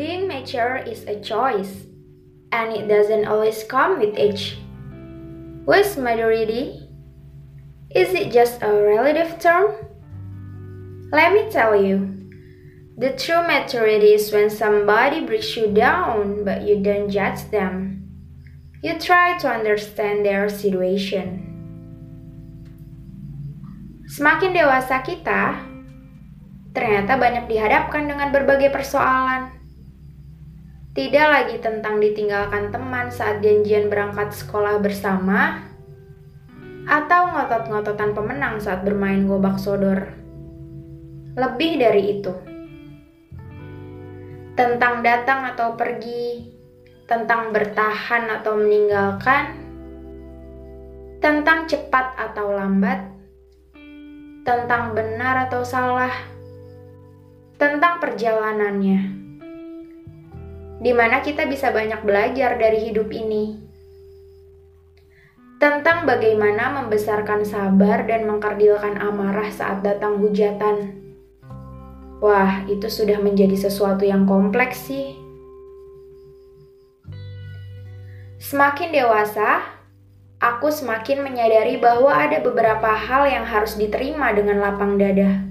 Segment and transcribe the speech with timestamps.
[0.00, 1.84] Being mature is a choice,
[2.56, 4.56] and it doesn't always come with age.
[5.68, 6.88] What's maturity?
[7.92, 9.76] Is it just a relative term?
[11.12, 12.16] Let me tell you.
[12.96, 18.00] The true maturity is when somebody brings you down, but you don't judge them.
[18.80, 21.44] You try to understand their situation.
[24.08, 25.60] Semakin dewasa kita,
[26.72, 29.59] ternyata banyak dihadapkan dengan berbagai persoalan.
[30.90, 35.62] Tidak lagi tentang ditinggalkan teman saat janjian berangkat sekolah bersama,
[36.82, 40.10] atau ngotot-ngototan pemenang saat bermain gobak sodor.
[41.38, 42.34] Lebih dari itu,
[44.58, 46.50] tentang datang atau pergi,
[47.06, 49.62] tentang bertahan atau meninggalkan,
[51.22, 53.06] tentang cepat atau lambat,
[54.42, 56.18] tentang benar atau salah,
[57.62, 59.19] tentang perjalanannya
[60.80, 63.60] di mana kita bisa banyak belajar dari hidup ini.
[65.60, 70.96] Tentang bagaimana membesarkan sabar dan mengkerdilkan amarah saat datang hujatan.
[72.24, 75.20] Wah, itu sudah menjadi sesuatu yang kompleks sih.
[78.40, 79.60] Semakin dewasa,
[80.40, 85.44] aku semakin menyadari bahwa ada beberapa hal yang harus diterima dengan lapang dada.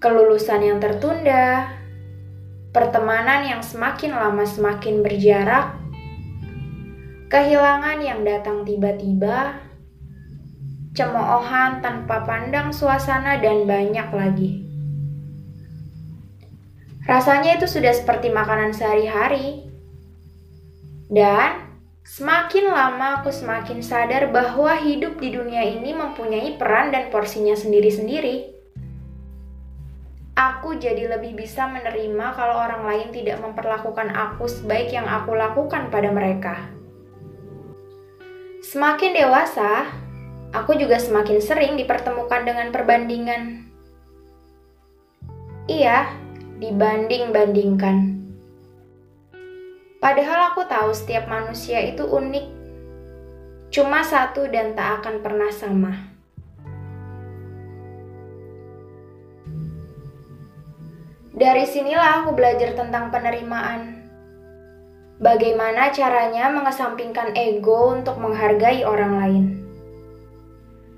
[0.00, 1.79] Kelulusan yang tertunda,
[2.70, 5.74] pertemanan yang semakin lama semakin berjarak,
[7.26, 9.58] kehilangan yang datang tiba-tiba,
[10.94, 14.50] cemoohan tanpa pandang suasana, dan banyak lagi.
[17.06, 19.66] Rasanya itu sudah seperti makanan sehari-hari,
[21.10, 21.66] dan
[22.06, 28.59] semakin lama aku semakin sadar bahwa hidup di dunia ini mempunyai peran dan porsinya sendiri-sendiri
[30.40, 35.92] aku jadi lebih bisa menerima kalau orang lain tidak memperlakukan aku sebaik yang aku lakukan
[35.92, 36.56] pada mereka.
[38.64, 39.92] Semakin dewasa,
[40.56, 43.68] aku juga semakin sering dipertemukan dengan perbandingan.
[45.68, 46.08] Iya,
[46.56, 48.16] dibanding-bandingkan.
[50.00, 52.46] Padahal aku tahu setiap manusia itu unik,
[53.68, 56.09] cuma satu dan tak akan pernah sama.
[61.40, 64.04] Dari sinilah aku belajar tentang penerimaan.
[65.24, 69.44] Bagaimana caranya mengesampingkan ego untuk menghargai orang lain.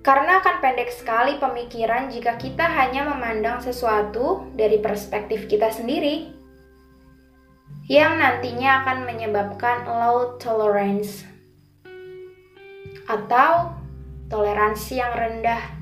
[0.00, 6.32] Karena akan pendek sekali pemikiran jika kita hanya memandang sesuatu dari perspektif kita sendiri,
[7.92, 11.28] yang nantinya akan menyebabkan low tolerance
[13.04, 13.76] atau
[14.32, 15.79] toleransi yang rendah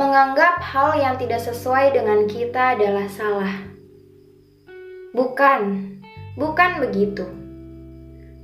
[0.00, 3.52] Menganggap hal yang tidak sesuai dengan kita adalah salah.
[5.12, 5.60] Bukan,
[6.40, 7.28] bukan begitu.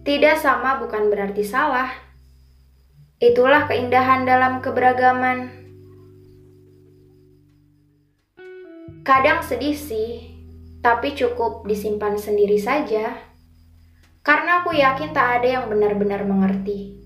[0.05, 1.89] Tidak sama bukan berarti salah.
[3.25, 5.49] Itulah keindahan dalam keberagaman.
[9.01, 10.37] Kadang sedih sih,
[10.85, 13.17] tapi cukup disimpan sendiri saja.
[14.21, 17.01] Karena aku yakin tak ada yang benar-benar mengerti.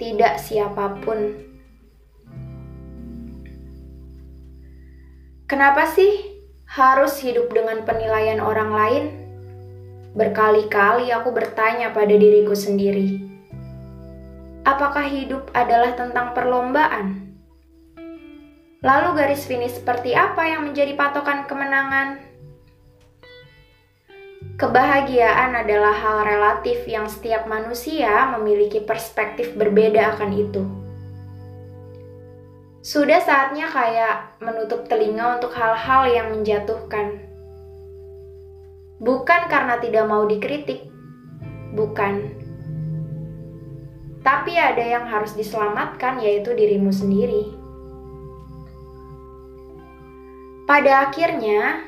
[0.00, 1.49] Tidak siapa pun
[5.50, 6.30] Kenapa sih
[6.62, 9.04] harus hidup dengan penilaian orang lain?
[10.14, 13.18] Berkali-kali aku bertanya pada diriku sendiri,
[14.62, 17.34] apakah hidup adalah tentang perlombaan?
[18.78, 22.22] Lalu garis finish seperti apa yang menjadi patokan kemenangan?
[24.54, 30.89] Kebahagiaan adalah hal relatif yang setiap manusia memiliki perspektif berbeda akan itu.
[32.80, 37.20] Sudah saatnya kayak menutup telinga untuk hal-hal yang menjatuhkan.
[38.96, 40.88] Bukan karena tidak mau dikritik,
[41.76, 42.32] bukan.
[44.24, 47.52] Tapi ada yang harus diselamatkan yaitu dirimu sendiri.
[50.64, 51.84] Pada akhirnya,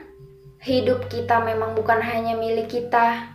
[0.60, 3.32] hidup kita memang bukan hanya milik kita.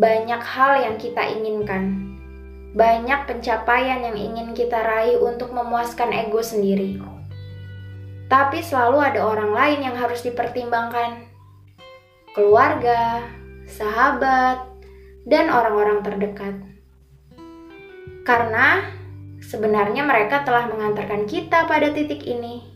[0.00, 2.03] Banyak hal yang kita inginkan
[2.74, 6.98] banyak pencapaian yang ingin kita raih untuk memuaskan ego sendiri.
[8.26, 11.30] Tapi selalu ada orang lain yang harus dipertimbangkan.
[12.34, 13.30] Keluarga,
[13.70, 14.66] sahabat,
[15.22, 16.58] dan orang-orang terdekat.
[18.26, 18.82] Karena
[19.38, 22.73] sebenarnya mereka telah mengantarkan kita pada titik ini.